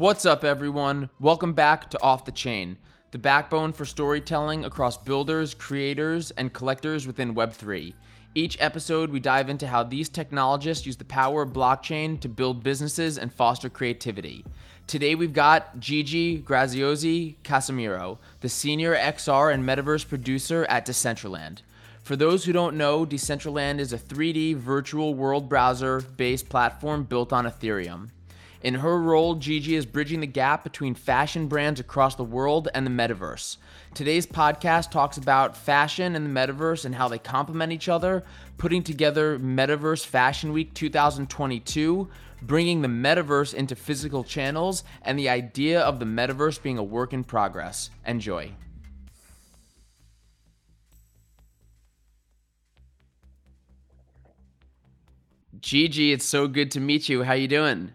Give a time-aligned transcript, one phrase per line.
[0.00, 1.10] What's up, everyone?
[1.20, 2.78] Welcome back to Off the Chain,
[3.10, 7.92] the backbone for storytelling across builders, creators, and collectors within Web3.
[8.34, 12.62] Each episode, we dive into how these technologists use the power of blockchain to build
[12.62, 14.42] businesses and foster creativity.
[14.86, 21.60] Today, we've got Gigi Graziosi Casimiro, the senior XR and metaverse producer at Decentraland.
[22.02, 27.34] For those who don't know, Decentraland is a 3D virtual world browser based platform built
[27.34, 28.08] on Ethereum.
[28.62, 32.86] In her role, Gigi is bridging the gap between fashion brands across the world and
[32.86, 33.56] the metaverse.
[33.94, 38.22] Today's podcast talks about fashion and the metaverse and how they complement each other,
[38.58, 42.06] putting together Metaverse Fashion Week 2022,
[42.42, 47.14] bringing the metaverse into physical channels, and the idea of the metaverse being a work
[47.14, 47.88] in progress.
[48.06, 48.52] Enjoy.
[55.60, 57.22] Gigi, it's so good to meet you.
[57.22, 57.92] How you doing?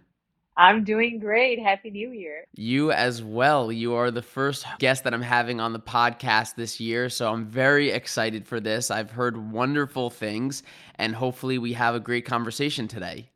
[0.57, 1.59] I'm doing great.
[1.59, 2.45] Happy New Year.
[2.55, 3.73] You as well.
[3.73, 7.09] You are the first guest that I'm having on the podcast this year.
[7.09, 8.89] So I'm very excited for this.
[8.89, 10.63] I've heard wonderful things,
[10.95, 13.29] and hopefully, we have a great conversation today.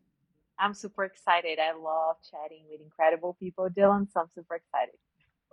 [0.60, 1.60] I'm super excited.
[1.60, 4.08] I love chatting with incredible people, Dylan.
[4.14, 4.96] So I'm super excited.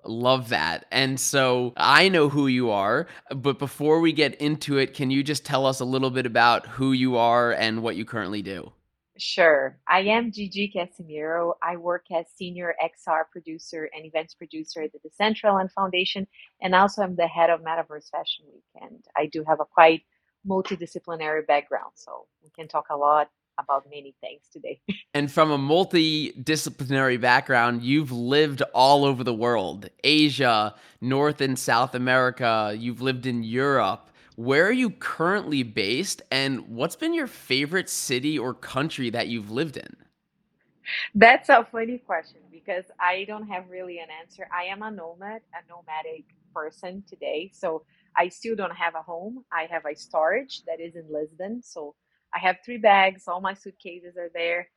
[0.04, 0.86] Love that.
[0.92, 5.24] And so I know who you are, but before we get into it, can you
[5.24, 8.72] just tell us a little bit about who you are and what you currently do?
[9.18, 9.78] Sure.
[9.88, 11.54] I am Gigi Casimiro.
[11.62, 16.26] I work as senior XR producer and events producer at the Decentraland Foundation,
[16.60, 18.64] and also I'm the head of Metaverse Fashion Week.
[18.80, 20.02] And I do have a quite
[20.48, 24.80] multidisciplinary background, so we can talk a lot about many things today.
[25.14, 31.94] and from a multidisciplinary background, you've lived all over the world Asia, North and South
[31.94, 34.10] America, you've lived in Europe.
[34.36, 39.50] Where are you currently based, and what's been your favorite city or country that you've
[39.50, 39.96] lived in?
[41.14, 44.46] That's a funny question because I don't have really an answer.
[44.54, 47.50] I am a nomad, a nomadic person today.
[47.54, 49.44] So I still don't have a home.
[49.50, 51.62] I have a storage that is in Lisbon.
[51.62, 51.94] So
[52.34, 54.68] I have three bags, all my suitcases are there,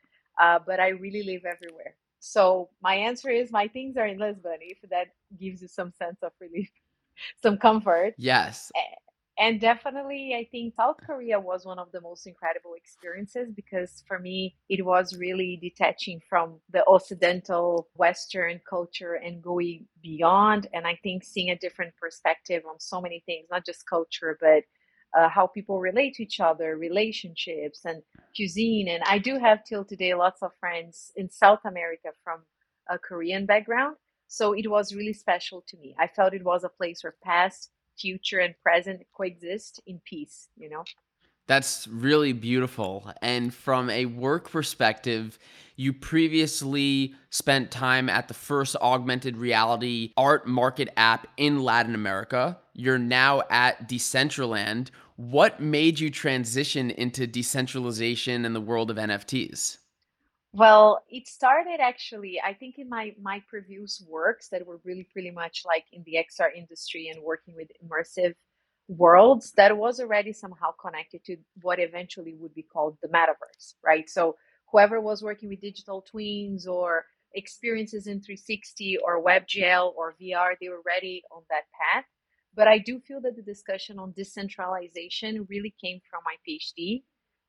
[0.41, 1.95] uh, but I really live everywhere.
[2.21, 6.19] So my answer is my things are in Lisbon, if that gives you some sense
[6.23, 6.69] of relief,
[7.43, 8.13] some comfort.
[8.17, 8.71] Yes
[9.39, 14.19] and definitely i think south korea was one of the most incredible experiences because for
[14.19, 20.67] me it was really detaching from the occidental western culture and going beyond.
[20.73, 24.63] And i think seeing a different perspective on so many things not just culture but
[25.17, 28.03] uh, how people relate to each other relationships and
[28.35, 28.89] cuisine.
[28.89, 32.41] And i do have till today lots of friends in south america from
[32.89, 33.95] a korean background.
[34.27, 35.95] So it was really special to me.
[35.97, 40.69] I felt it was a place where past future and present coexist in peace, you
[40.69, 40.83] know?
[41.47, 43.11] That's really beautiful.
[43.23, 45.39] And from a work perspective,
[45.75, 52.59] you previously spent time at the first augmented reality art market app in Latin America.
[52.73, 54.89] You're now at Decentraland.
[55.15, 59.77] What made you transition into decentralization and the world of NFTs?
[60.51, 65.29] Well, it started actually, I think, in my my previous works that were really pretty
[65.31, 68.33] much like in the XR industry and working with immersive
[68.87, 74.09] worlds that was already somehow connected to what eventually would be called the metaverse, right?
[74.09, 74.37] So
[74.71, 77.05] whoever was working with digital twins or
[77.35, 82.05] experiences in 360 or WebGL or VR, they were ready on that path.
[82.55, 87.03] But I do feel that the discussion on decentralization really came from my PhD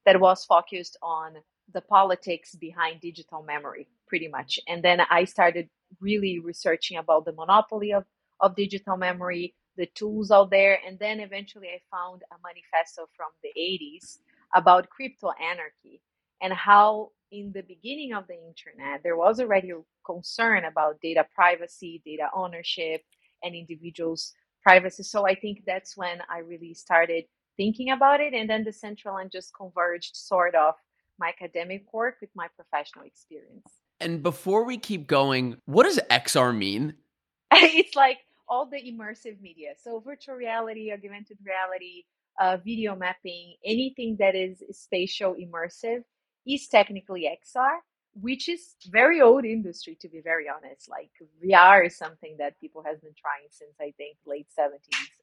[0.04, 1.36] that was focused on
[1.72, 4.58] the politics behind digital memory pretty much.
[4.68, 5.68] And then i started
[6.00, 8.04] really researching about the monopoly of,
[8.40, 13.28] of digital memory the tools out there and then eventually i found a manifesto from
[13.42, 14.18] the 80s
[14.54, 16.00] about crypto anarchy
[16.42, 19.72] and how in the beginning of the internet there was already
[20.04, 23.02] concern about data privacy data ownership
[23.42, 24.32] and individuals
[24.62, 25.02] privacy.
[25.02, 27.24] So i think that's when i really started
[27.56, 28.32] thinking about it.
[28.32, 30.74] And then Decentraland just converged sort of
[31.20, 33.70] my academic work with my professional experience.
[34.00, 36.94] And before we keep going, what does XR mean?
[37.52, 38.18] it's like
[38.48, 39.70] all the immersive media.
[39.80, 42.04] So virtual reality, augmented reality,
[42.40, 46.02] uh, video mapping, anything that is spatial immersive
[46.46, 47.76] is technically XR,
[48.14, 50.88] which is very old industry to be very honest.
[50.88, 51.10] Like
[51.44, 54.78] VR is something that people has been trying since I think late 70s,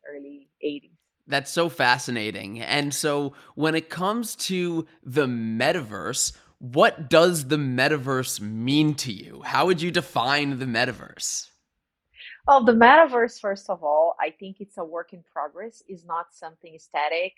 [0.07, 0.91] early 80s.
[1.27, 2.61] That's so fascinating.
[2.61, 9.41] And so when it comes to the metaverse, what does the metaverse mean to you?
[9.43, 11.49] How would you define the metaverse?
[12.47, 16.27] Well, the metaverse, first of all, I think it's a work in progress, is not
[16.33, 17.33] something static,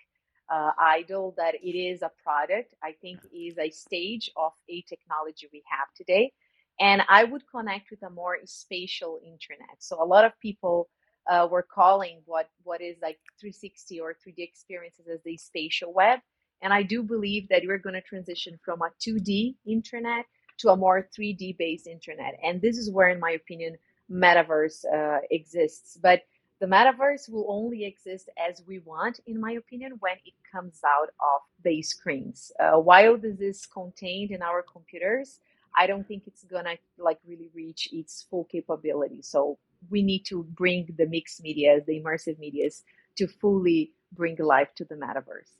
[0.49, 2.75] uh, idle, that it is a product.
[2.83, 6.31] I think is a stage of a technology we have today.
[6.79, 9.77] and I would connect with a more spatial internet.
[9.79, 10.89] So a lot of people
[11.29, 16.19] uh, were calling what what is like 360 or 3D experiences as the spatial web.
[16.61, 20.25] And I do believe that we're going to transition from a 2D internet
[20.59, 22.37] to a more 3D based internet.
[22.43, 23.77] And this is where, in my opinion,
[24.11, 25.97] metaverse uh, exists.
[26.01, 26.23] But
[26.59, 31.09] the metaverse will only exist as we want, in my opinion, when it comes out
[31.21, 32.51] of the screens.
[32.59, 35.39] Uh, while this is contained in our computers,
[35.77, 39.21] I don't think it's gonna like really reach its full capability.
[39.21, 39.57] So
[39.89, 42.83] we need to bring the mixed media, the immersive medias,
[43.17, 45.51] to fully bring life to the metaverse.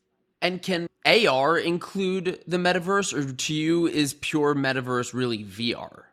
[0.42, 6.04] And can AR include the metaverse, or to you is pure metaverse really VR?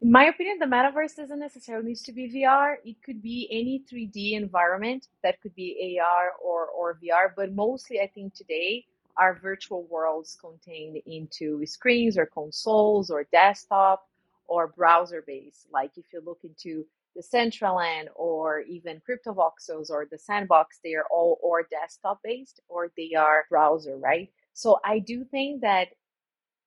[0.00, 2.76] In my opinion, the metaverse doesn't necessarily need to be VR.
[2.84, 8.00] It could be any 3D environment that could be AR or, or VR, but mostly
[8.00, 8.84] I think today
[9.16, 14.08] are virtual worlds contained into screens or consoles or desktop
[14.46, 15.66] or browser based.
[15.72, 16.84] Like if you look into
[17.16, 23.12] Decentraland or even CryptoVoxels or the Sandbox, they are all or desktop based or they
[23.16, 24.30] are browser, right?
[24.52, 25.88] So I do think that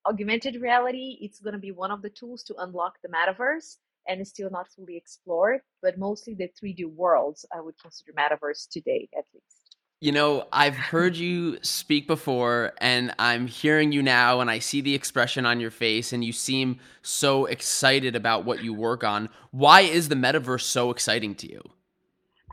[0.06, 3.78] augmented reality it's going to be one of the tools to unlock the metaverse
[4.08, 9.10] and still not fully explored, but mostly the 3D worlds I would consider metaverse today
[9.18, 9.57] at least.
[10.00, 14.80] You know, I've heard you speak before, and I'm hearing you now, and I see
[14.80, 19.28] the expression on your face, and you seem so excited about what you work on.
[19.50, 21.64] Why is the metaverse so exciting to you?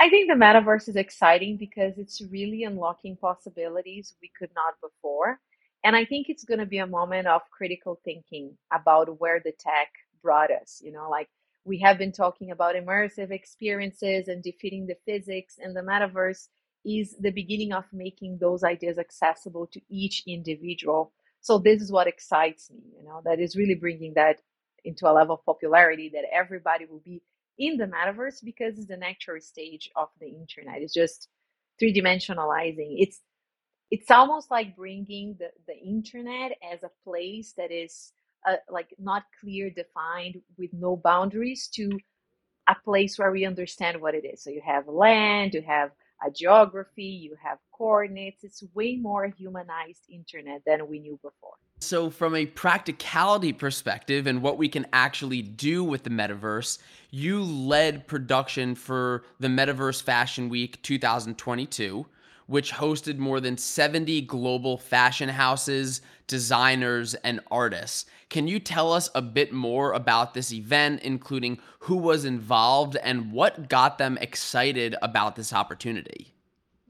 [0.00, 5.38] I think the metaverse is exciting because it's really unlocking possibilities we could not before.
[5.84, 9.52] And I think it's going to be a moment of critical thinking about where the
[9.52, 9.88] tech
[10.22, 10.80] brought us.
[10.82, 11.28] You know, like
[11.66, 16.48] we have been talking about immersive experiences and defeating the physics, and the metaverse
[16.84, 21.12] is the beginning of making those ideas accessible to each individual.
[21.40, 24.40] So this is what excites me, you know, that is really bringing that
[24.84, 27.22] into a level of popularity that everybody will be
[27.58, 30.82] in the metaverse because it's the natural stage of the internet.
[30.82, 31.28] It's just
[31.78, 32.96] three dimensionalizing.
[32.98, 33.20] It's
[33.90, 38.12] it's almost like bringing the, the internet as a place that is
[38.48, 41.90] uh, like not clear defined with no boundaries to
[42.68, 44.42] a place where we understand what it is.
[44.44, 45.92] So you have land, you have
[46.26, 48.44] a geography, you have coordinates.
[48.44, 51.54] It's way more humanized internet than we knew before.
[51.80, 56.78] So, from a practicality perspective and what we can actually do with the metaverse,
[57.10, 62.06] you led production for the Metaverse Fashion Week 2022,
[62.46, 68.06] which hosted more than 70 global fashion houses, designers, and artists.
[68.28, 73.32] Can you tell us a bit more about this event, including who was involved and
[73.32, 76.34] what got them excited about this opportunity?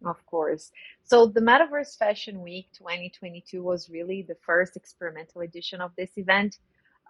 [0.05, 0.71] Of course.
[1.03, 6.59] So, the Metaverse Fashion Week 2022 was really the first experimental edition of this event.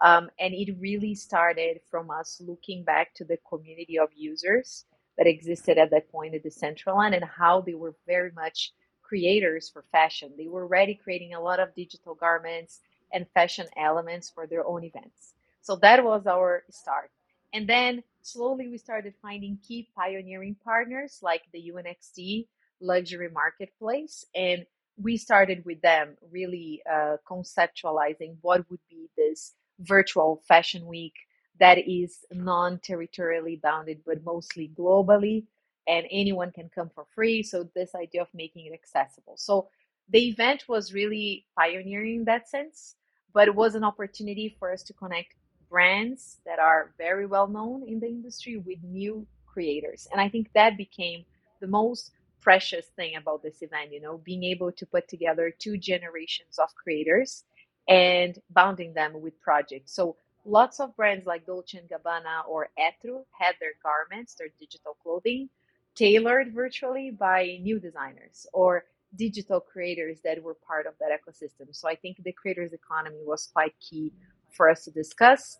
[0.01, 4.85] Um, and it really started from us looking back to the community of users
[5.17, 9.83] that existed at that point at Decentraland and how they were very much creators for
[9.91, 10.31] fashion.
[10.37, 12.81] They were already creating a lot of digital garments
[13.13, 15.33] and fashion elements for their own events.
[15.61, 17.11] So that was our start.
[17.53, 22.47] And then slowly we started finding key pioneering partners like the UNXD
[22.81, 24.25] luxury marketplace.
[24.35, 24.65] And
[24.97, 31.13] we started with them really uh, conceptualizing what would be this virtual fashion week
[31.59, 35.45] that is non-territorially bounded but mostly globally
[35.87, 37.43] and anyone can come for free.
[37.43, 39.35] So this idea of making it accessible.
[39.37, 39.69] So
[40.09, 42.95] the event was really pioneering in that sense
[43.33, 45.35] but it was an opportunity for us to connect
[45.69, 50.07] brands that are very well known in the industry with new creators.
[50.11, 51.25] And i think that became
[51.61, 55.77] the most precious thing about this event you know being able to put together two
[55.77, 57.43] generations of creators
[57.87, 59.93] and bounding them with projects.
[59.93, 64.95] So lots of brands like Dolce & Gabbana or Etro had their garments, their digital
[65.01, 65.49] clothing,
[65.95, 68.85] tailored virtually by new designers or
[69.15, 71.67] digital creators that were part of that ecosystem.
[71.71, 74.13] So I think the creators economy was quite key
[74.51, 75.59] for us to discuss.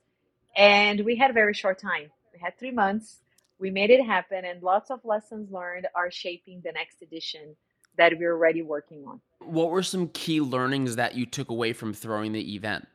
[0.56, 2.12] And we had a very short time.
[2.34, 3.22] We had three months.
[3.58, 7.56] We made it happen, and lots of lessons learned are shaping the next edition
[7.98, 9.22] that we're already working on.
[9.39, 12.86] What were some key learnings that you took away from throwing the event?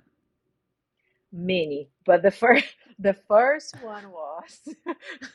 [1.33, 2.67] Many but the first
[2.99, 4.75] the first one was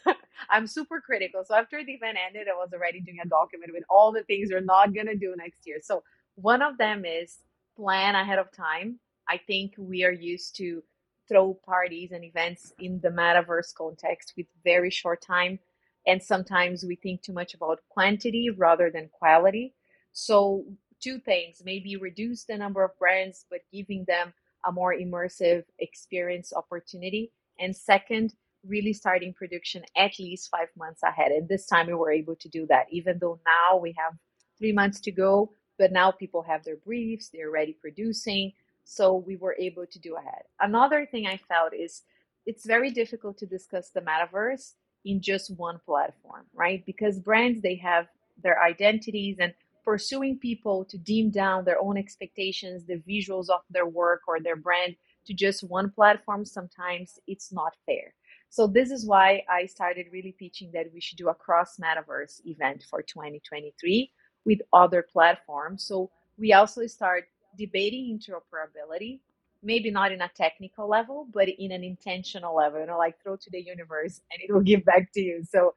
[0.49, 1.43] i'm super critical.
[1.45, 4.49] So after the event ended i was already doing a document with all the things
[4.51, 5.77] we're not going to do next year.
[5.81, 6.03] So
[6.35, 7.37] one of them is
[7.77, 8.99] plan ahead of time.
[9.27, 10.83] I think we are used to
[11.27, 15.57] throw parties and events in the metaverse context with very short time
[16.05, 19.73] and sometimes we think too much about quantity rather than quality.
[20.13, 20.65] So
[21.01, 24.33] two things maybe reduce the number of brands but giving them
[24.65, 27.31] a more immersive experience opportunity.
[27.59, 28.33] And second,
[28.67, 31.31] really starting production at least five months ahead.
[31.31, 34.13] And this time we were able to do that, even though now we have
[34.57, 38.53] three months to go, but now people have their briefs, they're already producing.
[38.83, 40.43] So we were able to do ahead.
[40.59, 42.03] Another thing I felt is
[42.45, 46.85] it's very difficult to discuss the metaverse in just one platform, right?
[46.85, 48.07] Because brands, they have
[48.41, 49.53] their identities and
[49.85, 54.55] pursuing people to dim down their own expectations, the visuals of their work or their
[54.55, 54.95] brand
[55.27, 58.13] to just one platform, sometimes it's not fair.
[58.49, 62.41] So this is why I started really pitching that we should do a cross metaverse
[62.45, 64.11] event for 2023
[64.45, 65.83] with other platforms.
[65.83, 67.25] So we also start
[67.57, 69.19] debating interoperability,
[69.63, 73.35] maybe not in a technical level, but in an intentional level, you know, like throw
[73.35, 75.43] to the universe and it will give back to you.
[75.43, 75.73] So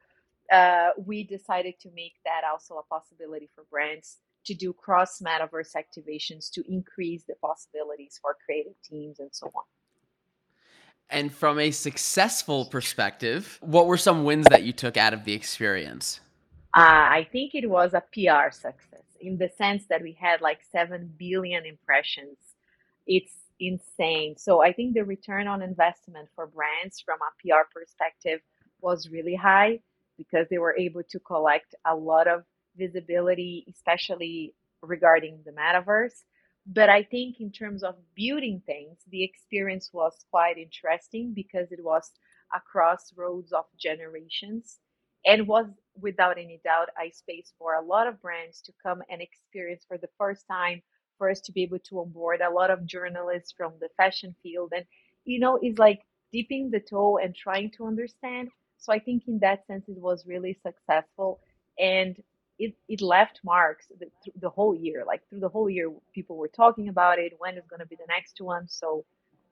[0.51, 5.75] uh, we decided to make that also a possibility for brands to do cross metaverse
[5.75, 9.63] activations to increase the possibilities for creative teams and so on.
[11.09, 15.33] And from a successful perspective, what were some wins that you took out of the
[15.33, 16.19] experience?
[16.75, 20.59] Uh, I think it was a PR success in the sense that we had like
[20.71, 22.37] 7 billion impressions.
[23.07, 24.35] It's insane.
[24.37, 28.39] So I think the return on investment for brands from a PR perspective
[28.81, 29.79] was really high
[30.19, 32.43] because they were able to collect a lot of
[32.77, 36.23] visibility, especially regarding the metaverse.
[36.67, 41.83] But I think in terms of building things, the experience was quite interesting because it
[41.83, 42.11] was
[42.53, 44.79] a crossroads of generations
[45.25, 45.67] and was
[45.99, 49.97] without any doubt a space for a lot of brands to come and experience for
[49.97, 50.81] the first time
[51.17, 54.71] for us to be able to onboard a lot of journalists from the fashion field
[54.75, 54.85] and
[55.25, 58.49] you know it's like dipping the toe and trying to understand
[58.79, 61.39] so I think in that sense, it was really successful.
[61.77, 62.15] And
[62.57, 64.07] it, it left marks the,
[64.39, 65.03] the whole year.
[65.05, 67.33] Like through the whole year, people were talking about it.
[67.37, 68.67] When is going to be the next one?
[68.67, 69.05] So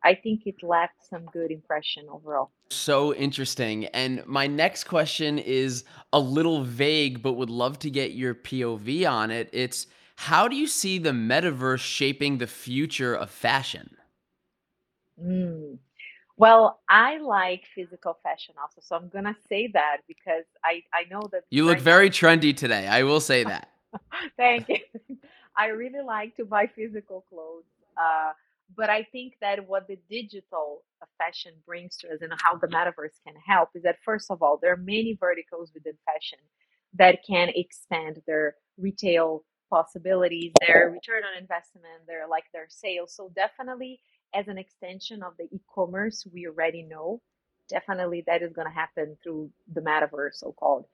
[0.04, 2.52] I think it left some good impression overall.
[2.70, 3.86] So interesting.
[3.86, 9.10] And my next question is a little vague, but would love to get your POV
[9.10, 9.50] on it.
[9.52, 13.96] It's how do you see the metaverse shaping the future of fashion?
[15.22, 15.80] Mm,
[16.38, 21.22] well, I like physical fashion also, so I'm gonna say that because I I know
[21.32, 22.12] that You look very now.
[22.14, 22.88] trendy today.
[22.88, 23.70] I will say that.
[24.38, 24.80] Thank you.
[25.58, 27.66] I really like to buy physical clothes,
[27.98, 28.34] uh,
[28.76, 32.68] but I think that what the digital uh, fashion brings to us and how the
[32.68, 36.40] metaverse can help is that first of all, there are many verticals within fashion
[36.94, 43.14] that can expand their retail possibilities, their return on investment, their like their sales.
[43.16, 44.00] So definitely
[44.38, 47.22] as an extension of the e-commerce we already know
[47.70, 50.86] definitely that is going to happen through the metaverse so called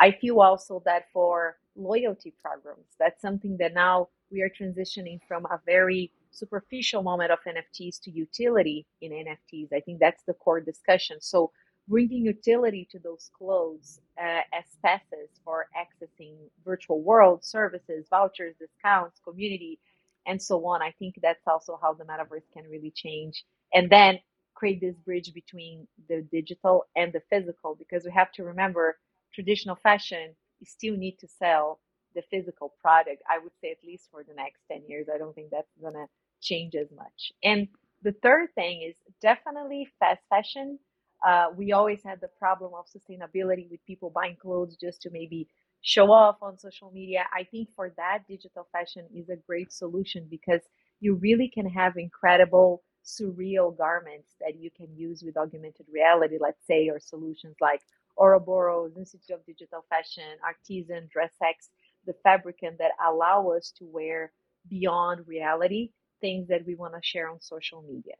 [0.00, 5.44] i feel also that for loyalty programs that's something that now we are transitioning from
[5.46, 10.60] a very superficial moment of nfts to utility in nfts i think that's the core
[10.60, 11.18] discussion.
[11.20, 11.50] So
[11.88, 19.20] bringing utility to those clothes uh, as passes for accessing virtual world services vouchers discounts
[19.26, 19.78] community
[20.26, 20.82] and so on.
[20.82, 24.18] I think that's also how the metaverse can really change and then
[24.54, 28.98] create this bridge between the digital and the physical because we have to remember
[29.34, 31.80] traditional fashion, you still need to sell
[32.14, 33.22] the physical product.
[33.30, 35.08] I would say at least for the next 10 years.
[35.12, 36.06] I don't think that's going to
[36.40, 37.32] change as much.
[37.42, 37.68] And
[38.02, 40.78] the third thing is definitely fast fashion.
[41.26, 45.48] Uh, we always had the problem of sustainability with people buying clothes just to maybe
[45.82, 47.24] show off on social media.
[47.32, 50.60] I think for that, digital fashion is a great solution because
[51.00, 56.64] you really can have incredible, surreal garments that you can use with augmented reality, let's
[56.66, 57.82] say, or solutions like
[58.18, 61.70] Auroboros, Institute of Digital Fashion, Artisan, DressX,
[62.06, 64.32] the Fabricant that allow us to wear
[64.68, 68.14] beyond reality things that we want to share on social media.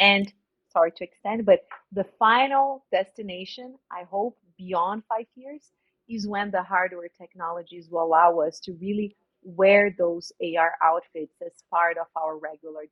[0.00, 0.32] And
[0.72, 1.60] sorry to extend, but
[1.92, 5.70] the final destination, I hope, beyond five years
[6.08, 11.52] is when the hardware technologies will allow us to really wear those AR outfits as
[11.70, 12.82] part of our regular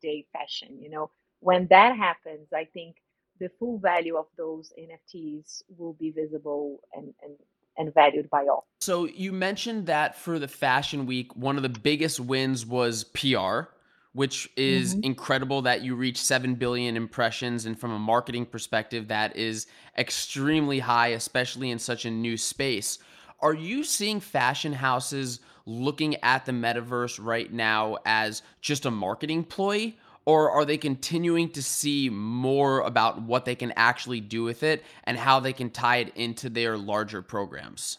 [0.00, 0.78] day fashion.
[0.80, 2.96] You know, when that happens, I think
[3.38, 7.34] the full value of those NFTs will be visible and, and,
[7.76, 8.66] and valued by all.
[8.80, 13.68] So you mentioned that for the fashion week, one of the biggest wins was PR
[14.16, 15.04] which is mm-hmm.
[15.04, 19.66] incredible that you reach 7 billion impressions and from a marketing perspective that is
[19.98, 22.98] extremely high especially in such a new space
[23.40, 29.44] are you seeing fashion houses looking at the metaverse right now as just a marketing
[29.44, 29.92] ploy
[30.24, 34.82] or are they continuing to see more about what they can actually do with it
[35.04, 37.98] and how they can tie it into their larger programs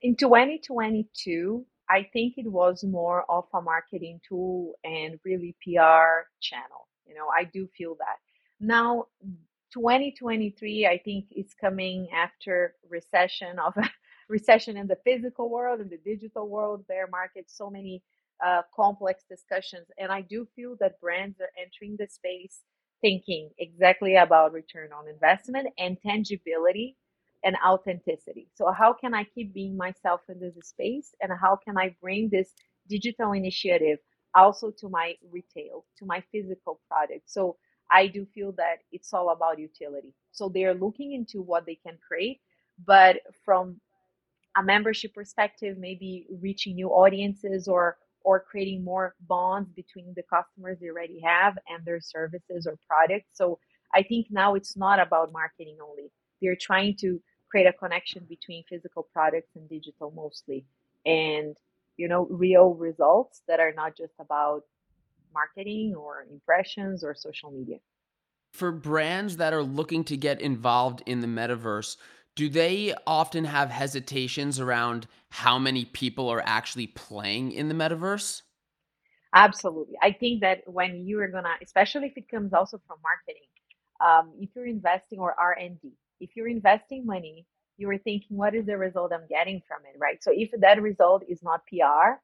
[0.00, 6.88] in 2022 I think it was more of a marketing tool and really PR channel.
[7.06, 8.18] You know, I do feel that.
[8.60, 9.06] Now,
[9.74, 13.74] 2023, I think it's coming after recession of
[14.30, 18.02] recession in the physical world and the digital world, bear market, so many
[18.44, 19.88] uh, complex discussions.
[19.98, 22.60] And I do feel that brands are entering the space
[23.02, 26.96] thinking exactly about return on investment and tangibility
[27.44, 28.48] and authenticity.
[28.54, 31.14] So, how can I keep being myself in this space?
[31.20, 32.52] And how can I bring this
[32.88, 33.98] digital initiative
[34.34, 37.30] also to my retail, to my physical product?
[37.30, 37.56] So,
[37.92, 40.14] I do feel that it's all about utility.
[40.32, 42.40] So, they're looking into what they can create,
[42.86, 43.80] but from
[44.56, 50.78] a membership perspective, maybe reaching new audiences or or creating more bonds between the customers
[50.78, 53.30] they already have and their services or products.
[53.34, 53.58] So
[53.94, 56.12] I think now it's not about marketing only.
[56.42, 57.20] They're trying to
[57.50, 60.64] create a connection between physical products and digital mostly
[61.04, 61.56] and
[61.96, 64.62] you know real results that are not just about
[65.32, 67.78] marketing or impressions or social media.
[68.52, 71.96] For brands that are looking to get involved in the metaverse,
[72.34, 78.42] do they often have hesitations around how many people are actually playing in the metaverse?
[79.34, 79.94] Absolutely.
[80.02, 83.46] I think that when you are gonna, especially if it comes also from marketing,
[84.00, 87.46] um, if you're investing or R and D, if you're investing money,
[87.78, 90.22] you are thinking, what is the result I'm getting from it, right?
[90.22, 92.20] So if that result is not PR,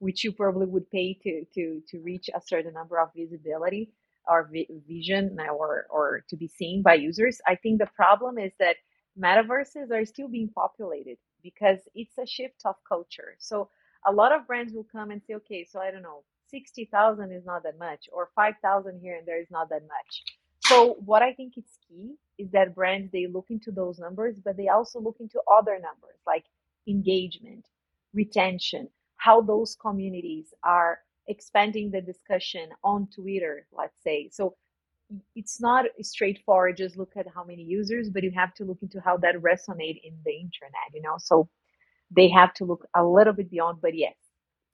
[0.00, 3.92] which you probably would pay to to to reach a certain number of visibility
[4.28, 8.52] or vi- vision or or to be seen by users, I think the problem is
[8.60, 8.76] that
[9.18, 13.36] metaverses are still being populated because it's a shift of culture.
[13.38, 13.70] So
[14.06, 17.44] a lot of brands will come and say, okay, so I don't know, 60,000 is
[17.46, 20.24] not that much, or 5,000 here and there is not that much.
[20.70, 24.56] So what I think is key is that brands they look into those numbers, but
[24.56, 26.44] they also look into other numbers like
[26.86, 27.66] engagement,
[28.14, 34.28] retention, how those communities are expanding the discussion on Twitter, let's say.
[34.30, 34.54] So
[35.34, 39.00] it's not straightforward just look at how many users but you have to look into
[39.00, 41.48] how that resonate in the internet you know so
[42.12, 44.14] they have to look a little bit beyond but yes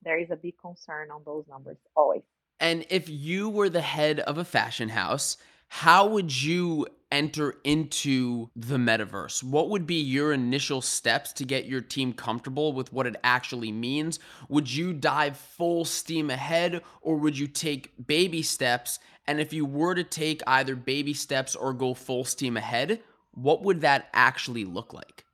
[0.03, 2.21] there is a big concern on those numbers always
[2.59, 8.49] and if you were the head of a fashion house how would you enter into
[8.55, 9.43] the metaverse?
[9.43, 13.71] What would be your initial steps to get your team comfortable with what it actually
[13.71, 14.19] means?
[14.49, 19.65] Would you dive full steam ahead or would you take baby steps and if you
[19.65, 23.01] were to take either baby steps or go full steam ahead,
[23.31, 25.25] what would that actually look like?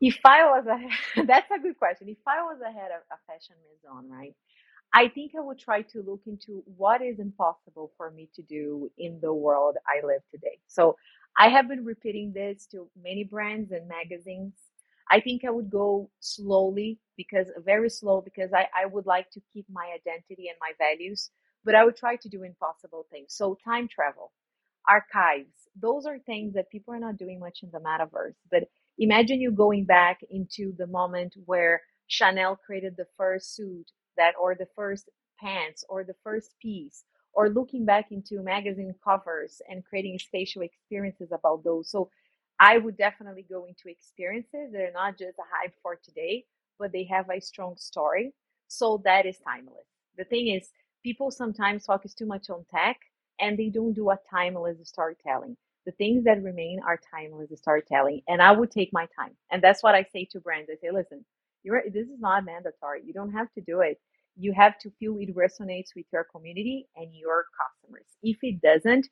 [0.00, 2.08] If I was a, that's a good question.
[2.08, 4.34] If I was ahead of a fashion maison, right?
[4.96, 8.90] I think I would try to look into what is impossible for me to do
[8.98, 10.60] in the world I live today.
[10.68, 10.96] So
[11.38, 14.54] I have been repeating this to many brands and magazines.
[15.10, 19.42] I think I would go slowly because very slow because I, I would like to
[19.54, 21.30] keep my identity and my values
[21.64, 23.34] but I would try to do impossible things.
[23.34, 24.32] So time travel,
[24.88, 28.36] archives, those are things that people are not doing much in the metaverse.
[28.50, 28.64] But
[28.98, 34.54] imagine you going back into the moment where Chanel created the first suit that or
[34.54, 35.08] the first
[35.40, 41.30] pants or the first piece or looking back into magazine covers and creating spatial experiences
[41.32, 41.90] about those.
[41.90, 42.10] So
[42.58, 46.44] I would definitely go into experiences that are not just a hype for today,
[46.78, 48.32] but they have a strong story.
[48.68, 49.86] So that is timeless.
[50.16, 50.70] The thing is,
[51.02, 52.98] people sometimes focus too much on tech
[53.38, 55.56] and they don't do a timeless storytelling.
[55.84, 58.22] The things that remain are timeless storytelling.
[58.26, 59.36] And I would take my time.
[59.50, 60.70] And that's what I say to brands.
[60.70, 61.24] I say, listen,
[61.66, 63.02] you're, this is not mandatory.
[63.04, 63.98] You don't have to do it.
[64.38, 68.06] You have to feel it resonates with your community and your customers.
[68.22, 69.08] If it doesn't,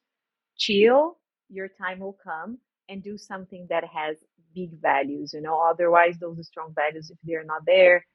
[0.56, 1.18] chill,
[1.50, 4.18] your time will come and do something that has
[4.54, 5.60] big values, you know.
[5.60, 8.06] Otherwise, those strong values, if they're not there,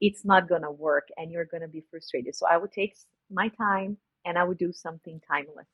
[0.00, 2.34] it's not gonna work and you're gonna be frustrated.
[2.34, 2.96] So I would take
[3.30, 5.66] my time and I would do something timeless.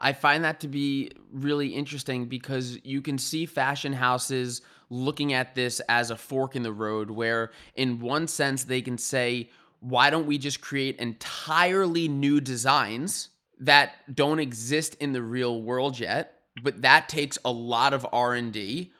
[0.00, 5.54] I find that to be really interesting because you can see fashion houses looking at
[5.54, 10.10] this as a fork in the road, where in one sense they can say, why
[10.10, 16.40] don't we just create entirely new designs that don't exist in the real world yet?
[16.62, 18.92] But that takes a lot of R&D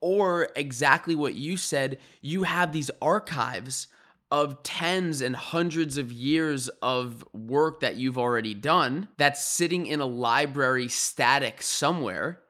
[0.00, 3.86] or exactly what you said, you have these archives
[4.30, 10.00] of tens and hundreds of years of work that you've already done that's sitting in
[10.00, 12.40] a library static somewhere.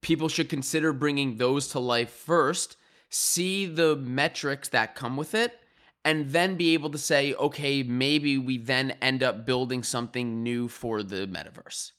[0.00, 2.76] People should consider bringing those to life first,
[3.08, 5.58] see the metrics that come with it,
[6.04, 10.68] and then be able to say, okay, maybe we then end up building something new
[10.68, 11.92] for the metaverse.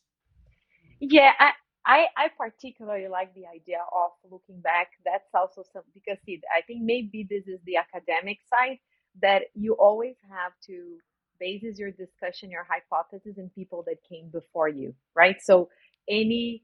[1.00, 1.52] Yeah, I,
[1.86, 4.90] I, I particularly like the idea of looking back.
[5.06, 8.78] That's also some because see, I think maybe this is the academic side
[9.22, 10.98] that you always have to
[11.40, 15.38] bases your discussion, your hypothesis in people that came before you, right?
[15.42, 15.70] So
[16.10, 16.64] any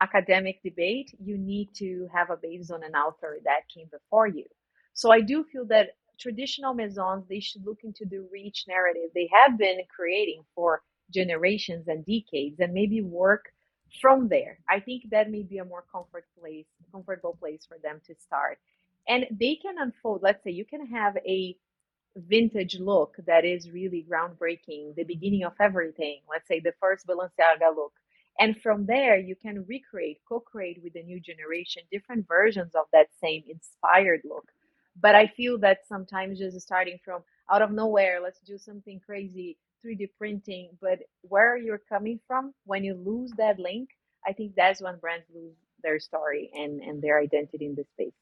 [0.00, 4.44] academic debate, you need to have a basis on an author that came before you.
[4.94, 5.90] So I do feel that
[6.20, 10.82] traditional maisons they should look into the rich narrative they have been creating for
[11.14, 13.46] generations and decades and maybe work
[14.00, 14.58] from there.
[14.68, 18.58] I think that may be a more comfort place, comfortable place for them to start.
[19.08, 21.56] And they can unfold, let's say you can have a
[22.16, 26.20] vintage look that is really groundbreaking, the beginning of everything.
[26.28, 27.92] Let's say the first Balenciaga look.
[28.40, 32.86] And from there, you can recreate, co create with the new generation different versions of
[32.92, 34.48] that same inspired look.
[35.00, 39.56] But I feel that sometimes just starting from out of nowhere, let's do something crazy,
[39.84, 43.90] 3D printing, but where you're coming from, when you lose that link,
[44.26, 48.12] I think that's when brands lose their story and, and their identity in the space.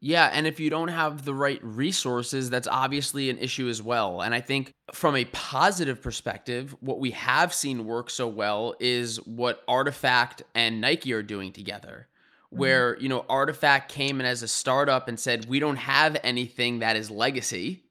[0.00, 4.22] Yeah, and if you don't have the right resources, that's obviously an issue as well.
[4.22, 9.16] And I think from a positive perspective, what we have seen work so well is
[9.26, 12.06] what Artifact and Nike are doing together.
[12.52, 12.58] Mm-hmm.
[12.60, 16.78] Where, you know, Artifact came in as a startup and said, We don't have anything
[16.78, 17.82] that is legacy.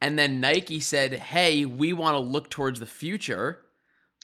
[0.00, 3.64] And then Nike said, Hey, we want to look towards the future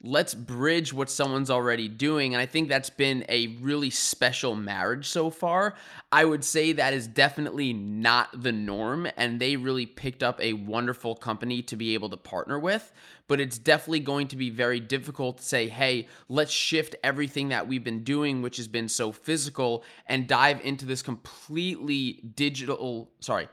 [0.03, 2.33] let's bridge what someone's already doing.
[2.33, 5.75] And I think that's been a really special marriage so far.
[6.11, 9.07] I would say that is definitely not the norm.
[9.17, 12.91] And they really picked up a wonderful company to be able to partner with.
[13.27, 17.67] But it's definitely going to be very difficult to say, hey, let's shift everything that
[17.67, 23.11] we've been doing, which has been so physical, and dive into this completely digital.
[23.19, 23.47] Sorry.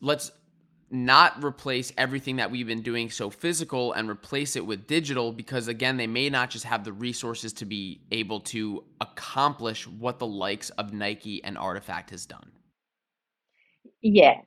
[0.00, 0.30] Let's
[0.90, 5.68] not replace everything that we've been doing so physical and replace it with digital because
[5.68, 10.26] again they may not just have the resources to be able to accomplish what the
[10.26, 12.50] likes of Nike and Artifact has done.
[14.02, 14.40] Yeah.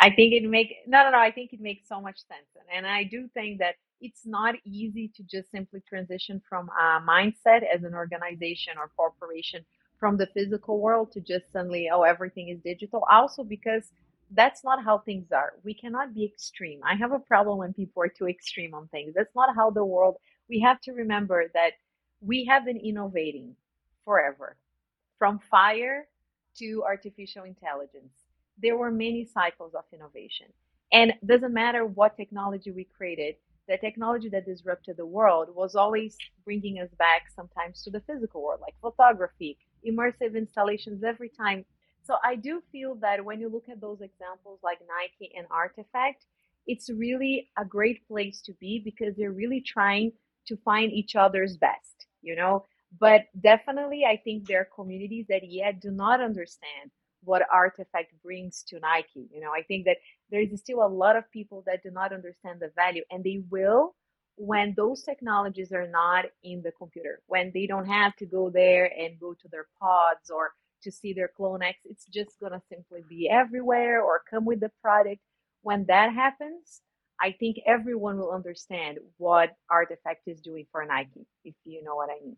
[0.00, 2.86] I think it make no no no I think it makes so much sense and
[2.86, 7.84] I do think that it's not easy to just simply transition from a mindset as
[7.84, 9.64] an organization or corporation
[9.98, 13.92] from the physical world to just suddenly oh everything is digital also because
[14.30, 15.54] that's not how things are.
[15.64, 16.80] We cannot be extreme.
[16.84, 19.12] I have a problem when people are too extreme on things.
[19.14, 20.16] That's not how the world,
[20.48, 21.72] we have to remember that
[22.20, 23.56] we have been innovating
[24.04, 24.56] forever
[25.18, 26.06] from fire
[26.58, 28.12] to artificial intelligence.
[28.62, 30.46] There were many cycles of innovation.
[30.92, 33.36] And doesn't matter what technology we created,
[33.68, 38.42] the technology that disrupted the world was always bringing us back sometimes to the physical
[38.42, 41.64] world, like photography, immersive installations every time
[42.02, 46.24] so I do feel that when you look at those examples like Nike and Artifact,
[46.66, 50.12] it's really a great place to be because they're really trying
[50.46, 52.66] to find each other's best, you know.
[52.98, 56.90] But definitely, I think there are communities that yet do not understand
[57.22, 59.28] what Artifact brings to Nike.
[59.32, 59.98] You know, I think that
[60.30, 63.42] there is still a lot of people that do not understand the value, and they
[63.50, 63.94] will
[64.36, 68.90] when those technologies are not in the computer, when they don't have to go there
[68.98, 71.74] and go to their pods or to see their CloneX.
[71.84, 75.20] It's just going to simply be everywhere or come with the product.
[75.62, 76.80] When that happens,
[77.20, 82.08] I think everyone will understand what Artifact is doing for Nike, if you know what
[82.10, 82.36] I mean.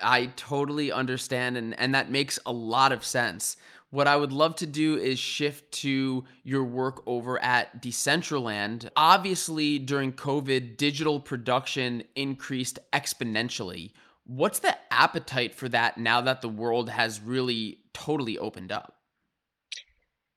[0.00, 3.56] I totally understand, and, and that makes a lot of sense.
[3.90, 8.90] What I would love to do is shift to your work over at Decentraland.
[8.96, 13.92] Obviously, during COVID, digital production increased exponentially.
[14.28, 18.94] What's the appetite for that now that the world has really totally opened up?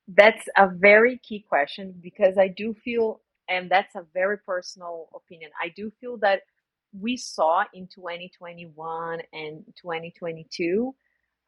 [0.08, 5.52] That's a very key question because I do feel, and that's a very personal opinion,
[5.62, 6.42] I do feel that
[6.98, 10.96] we saw in 2021 and 2022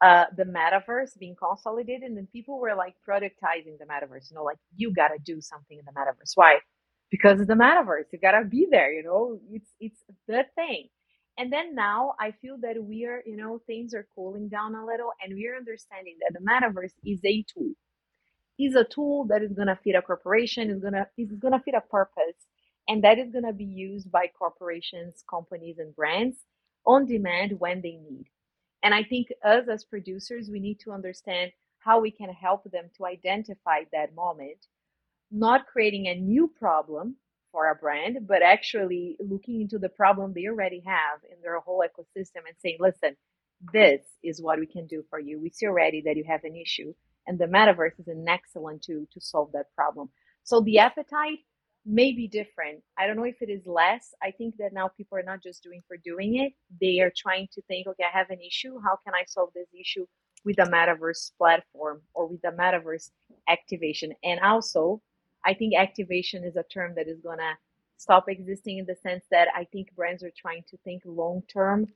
[0.02, 4.30] uh, the metaverse being consolidated, and then people were like productizing the metaverse.
[4.30, 6.32] You know, like you gotta do something in the metaverse.
[6.34, 6.58] Why?
[7.10, 8.12] Because it's the metaverse.
[8.12, 8.92] You gotta be there.
[8.92, 10.88] You know, it's it's the thing.
[11.38, 14.84] And then now I feel that we are, you know, things are cooling down a
[14.84, 17.72] little and we are understanding that the metaverse is a tool.
[18.58, 21.80] Is a tool that is gonna fit a corporation, is gonna is gonna fit a
[21.80, 22.36] purpose,
[22.88, 26.36] and that is gonna be used by corporations, companies, and brands
[26.86, 28.26] on demand when they need.
[28.84, 32.90] And I think us as producers, we need to understand how we can help them
[32.96, 34.66] to identify that moment,
[35.32, 37.16] not creating a new problem
[37.54, 41.84] for a brand, but actually looking into the problem they already have in their whole
[41.88, 43.16] ecosystem and saying, listen,
[43.72, 45.40] this is what we can do for you.
[45.40, 46.92] We see already that you have an issue,
[47.28, 50.08] and the metaverse is an excellent tool to solve that problem.
[50.42, 51.38] So the appetite
[51.86, 52.82] may be different.
[52.98, 54.12] I don't know if it is less.
[54.20, 56.52] I think that now people are not just doing for doing it.
[56.80, 58.80] They are trying to think, okay, I have an issue.
[58.84, 60.06] How can I solve this issue
[60.44, 63.10] with a metaverse platform or with a metaverse
[63.48, 64.12] activation?
[64.24, 65.00] And also,
[65.44, 67.52] I think activation is a term that is going to
[67.96, 71.86] stop existing in the sense that I think brands are trying to think long term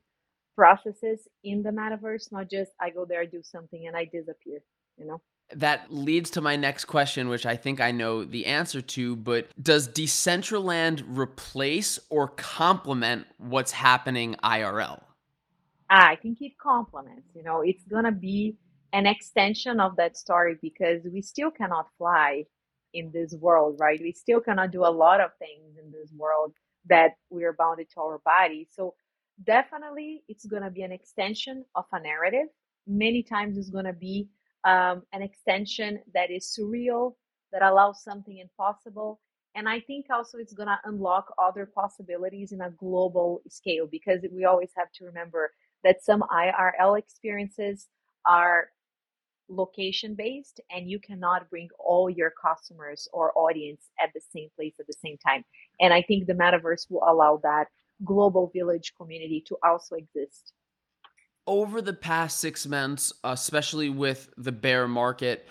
[0.55, 4.59] processes in the metaverse, not just I go there, do something, and I disappear,
[4.97, 5.21] you know?
[5.55, 9.47] That leads to my next question, which I think I know the answer to, but
[9.61, 15.01] does Decentraland replace or complement what's happening IRL?
[15.89, 18.57] Ah, I think it complements, you know, it's going to be
[18.93, 22.43] an extension of that story because we still cannot fly
[22.93, 23.99] in this world, right?
[24.01, 26.53] We still cannot do a lot of things in this world
[26.87, 28.67] that we are bounded to our body.
[28.71, 28.95] So
[29.43, 32.47] definitely it's going to be an extension of a narrative.
[32.87, 34.27] Many times it's going to be
[34.63, 37.15] um, an extension that is surreal,
[37.51, 39.19] that allows something impossible.
[39.55, 44.19] And I think also it's going to unlock other possibilities in a global scale because
[44.31, 45.51] we always have to remember
[45.83, 47.87] that some IRL experiences
[48.25, 48.69] are
[49.49, 54.75] location based and you cannot bring all your customers or audience at the same place
[54.79, 55.43] at the same time.
[55.79, 57.65] And I think the metaverse will allow that
[58.03, 60.53] global village community to also exist.
[61.47, 65.47] Over the past six months, especially with the bear market,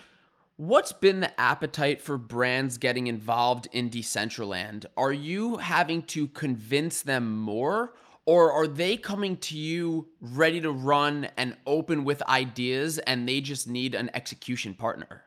[0.55, 4.85] what's been the appetite for brands getting involved in Decentraland?
[4.95, 7.93] Are you having to convince them more?
[8.29, 13.41] Or are they coming to you ready to run and open with ideas and they
[13.41, 15.23] just need an execution partner?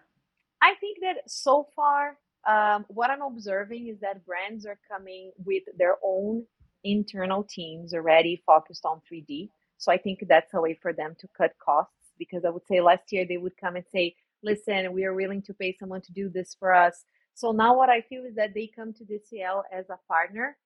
[0.62, 5.64] I think that so far, um, what I'm observing is that brands are coming with
[5.76, 6.44] their own
[6.84, 9.50] internal teams already focused on 3D.
[9.78, 12.80] So I think that's a way for them to cut costs because I would say
[12.80, 16.12] last year they would come and say, listen, we are willing to pay someone to
[16.12, 17.04] do this for us.
[17.34, 20.56] So now what I feel is that they come to DCL as a partner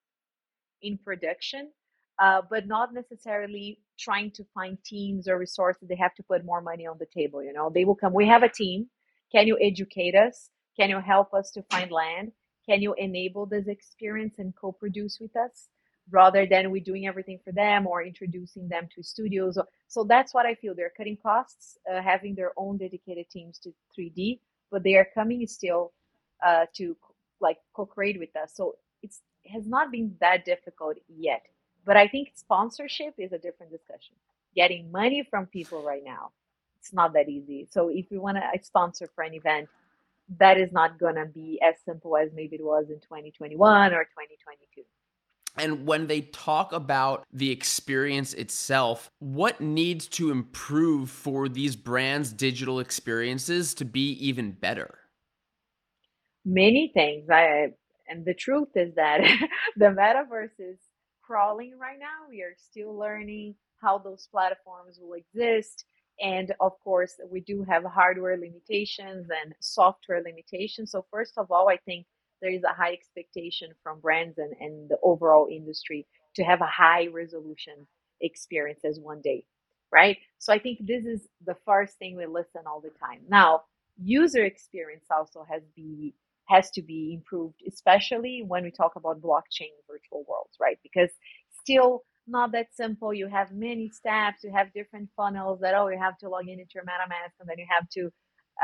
[0.82, 1.70] in production,
[2.18, 5.88] uh, but not necessarily trying to find teams or resources.
[5.88, 7.42] They have to put more money on the table.
[7.42, 8.12] You know, they will come.
[8.12, 8.86] We have a team.
[9.32, 10.50] Can you educate us?
[10.78, 12.32] Can you help us to find land?
[12.68, 15.68] Can you enable this experience and co-produce with us?
[16.10, 19.58] rather than we doing everything for them or introducing them to studios.
[19.88, 20.74] So that's what I feel.
[20.74, 25.46] They're cutting costs, uh, having their own dedicated teams to 3D, but they are coming
[25.46, 25.92] still
[26.44, 26.96] uh, to
[27.40, 28.52] like co-create with us.
[28.54, 31.42] So it's it has not been that difficult yet.
[31.86, 34.16] But I think sponsorship is a different discussion.
[34.56, 36.32] Getting money from people right now,
[36.80, 37.68] it's not that easy.
[37.70, 39.68] So if you want to uh, sponsor for an event,
[40.38, 44.82] that is not gonna be as simple as maybe it was in 2021 or 2022.
[45.58, 52.32] And when they talk about the experience itself, what needs to improve for these brands'
[52.32, 54.98] digital experiences to be even better?
[56.44, 57.30] Many things.
[57.30, 57.72] I
[58.08, 59.20] and the truth is that
[59.76, 60.78] the metaverse is
[61.26, 62.28] crawling right now.
[62.28, 65.84] We are still learning how those platforms will exist.
[66.20, 70.92] And of course, we do have hardware limitations and software limitations.
[70.92, 72.06] So, first of all, I think
[72.40, 76.66] there is a high expectation from brands and, and the overall industry to have a
[76.66, 77.86] high resolution
[78.20, 79.44] experiences one day
[79.92, 83.62] right so i think this is the first thing we listen all the time now
[84.02, 86.14] user experience also has be
[86.48, 91.10] has to be improved especially when we talk about blockchain virtual worlds right because
[91.62, 95.98] still not that simple you have many steps you have different funnels that oh you
[95.98, 98.10] have to log in into your metamask and then you have to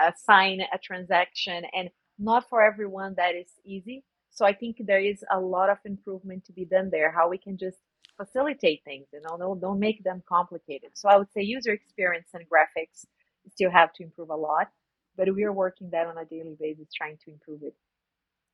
[0.01, 4.05] uh, sign a transaction and not for everyone that is easy.
[4.31, 7.11] So I think there is a lot of improvement to be done there.
[7.13, 7.79] How we can just
[8.17, 10.91] facilitate things, you know, don't, don't make them complicated.
[10.95, 13.05] So I would say user experience and graphics
[13.53, 14.69] still have to improve a lot,
[15.17, 17.75] but we are working that on a daily basis, trying to improve it.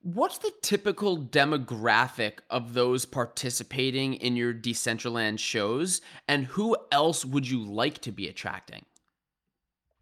[0.02, 7.48] What's the typical demographic of those participating in your Decentraland shows, and who else would
[7.48, 8.84] you like to be attracting?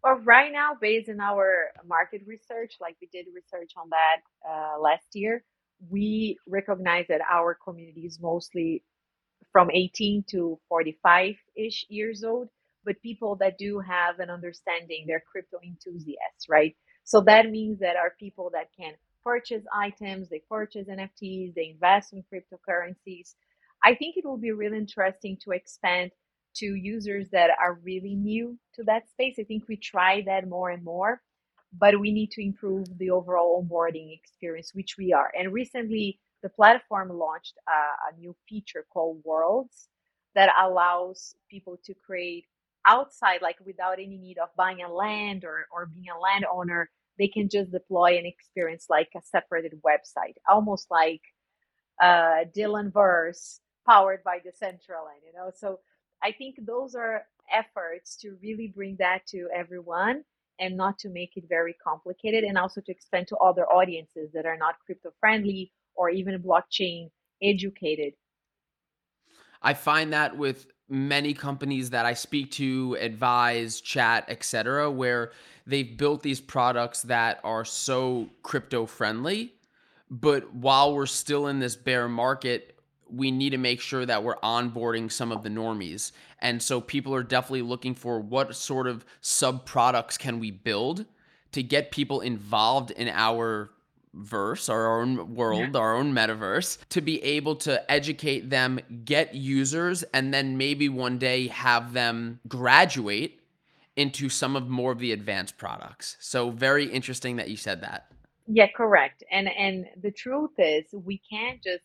[0.03, 4.17] Well, right now, based on our market research, like we did research on that
[4.47, 5.43] uh, last year,
[5.89, 8.83] we recognize that our community is mostly
[9.51, 12.49] from 18 to 45 ish years old,
[12.87, 16.75] but people that do have an understanding, they're crypto enthusiasts, right?
[17.03, 22.13] So that means that are people that can purchase items, they purchase NFTs, they invest
[22.13, 23.35] in cryptocurrencies.
[23.83, 26.11] I think it will be really interesting to expand
[26.57, 29.35] to users that are really new to that space.
[29.39, 31.21] I think we try that more and more,
[31.77, 35.31] but we need to improve the overall onboarding experience, which we are.
[35.37, 39.89] And recently, the platform launched a, a new feature called Worlds
[40.35, 42.45] that allows people to create
[42.87, 46.89] outside, like without any need of buying a land or, or being a landowner.
[47.19, 51.21] They can just deploy an experience like a separated website, almost like
[52.01, 55.51] uh, Dylan Verse powered by Decentraland, you know.
[55.55, 55.79] So
[56.23, 60.23] I think those are efforts to really bring that to everyone
[60.59, 64.45] and not to make it very complicated and also to expand to other audiences that
[64.45, 67.09] are not crypto friendly or even blockchain
[67.41, 68.13] educated
[69.61, 75.31] i find that with many companies that i speak to advise chat etc where
[75.65, 79.53] they've built these products that are so crypto friendly
[80.09, 82.77] but while we're still in this bear market
[83.09, 86.11] we need to make sure that we're onboarding some of the normies.
[86.39, 91.05] And so people are definitely looking for what sort of sub products can we build
[91.53, 93.71] to get people involved in our
[94.17, 95.79] verse, our own world, yeah.
[95.79, 101.17] our own metaverse, to be able to educate them, get users, and then maybe one
[101.17, 103.39] day have them graduate
[103.95, 106.17] into some of more of the advanced products.
[106.19, 108.11] So very interesting that you said that.
[108.47, 109.23] Yeah, correct.
[109.31, 111.83] And and the truth is we can't just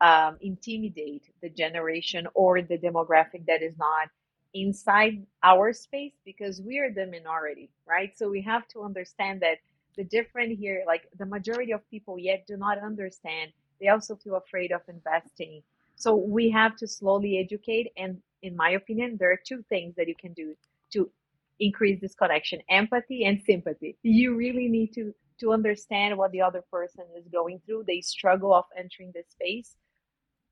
[0.00, 4.08] um, intimidate the generation or the demographic that is not
[4.54, 8.16] inside our space because we are the minority, right?
[8.16, 9.58] So we have to understand that
[9.96, 13.52] the different here, like the majority of people yet do not understand.
[13.80, 15.62] They also feel afraid of investing.
[15.96, 17.92] So we have to slowly educate.
[17.96, 20.54] And in my opinion, there are two things that you can do
[20.92, 21.10] to
[21.58, 23.96] increase this connection empathy and sympathy.
[24.02, 27.84] You really need to to understand what the other person is going through.
[27.86, 29.74] They struggle of entering this space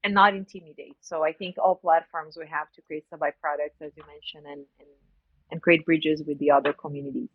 [0.03, 0.97] and not intimidate.
[1.01, 4.65] So I think all platforms we have to create some byproducts, as you mentioned, and,
[4.79, 4.89] and,
[5.51, 7.29] and create bridges with the other communities.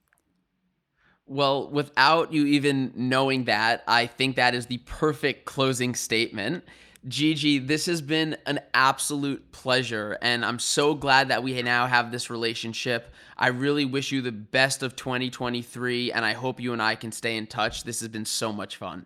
[1.25, 6.63] Well, without you even knowing that, I think that is the perfect closing statement.
[7.07, 12.12] Gigi, this has been an absolute pleasure, and I'm so glad that we now have
[12.12, 13.13] this relationship.
[13.38, 17.12] I really wish you the best of 2023, and I hope you and I can
[17.12, 17.83] stay in touch.
[17.83, 19.05] This has been so much fun.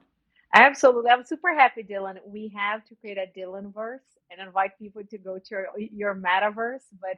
[0.54, 1.10] Absolutely.
[1.10, 2.18] I'm super happy, Dylan.
[2.26, 4.00] We have to create a Dylanverse
[4.32, 7.18] and invite people to go to your, your metaverse, but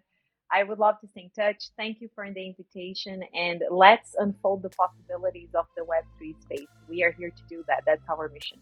[0.52, 1.70] I would love to stay in touch.
[1.78, 6.68] Thank you for the invitation and let's unfold the possibilities of the Web3 space.
[6.88, 7.84] We are here to do that.
[7.86, 8.60] That's our mission.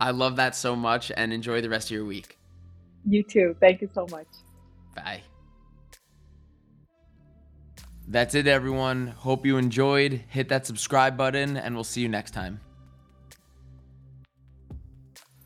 [0.00, 2.38] I love that so much and enjoy the rest of your week.
[3.04, 3.56] You too.
[3.60, 4.28] Thank you so much.
[4.94, 5.22] Bye.
[8.08, 9.08] That's it, everyone.
[9.08, 10.24] Hope you enjoyed.
[10.28, 12.60] Hit that subscribe button, and we'll see you next time.